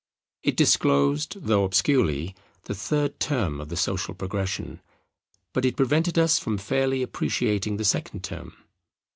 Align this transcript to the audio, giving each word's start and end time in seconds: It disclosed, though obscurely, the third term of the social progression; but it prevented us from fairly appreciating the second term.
It 0.41 0.57
disclosed, 0.57 1.37
though 1.45 1.63
obscurely, 1.63 2.33
the 2.63 2.73
third 2.73 3.19
term 3.19 3.61
of 3.61 3.69
the 3.69 3.77
social 3.77 4.15
progression; 4.15 4.81
but 5.53 5.63
it 5.63 5.77
prevented 5.77 6.17
us 6.17 6.39
from 6.39 6.57
fairly 6.57 7.03
appreciating 7.03 7.77
the 7.77 7.85
second 7.85 8.23
term. 8.23 8.55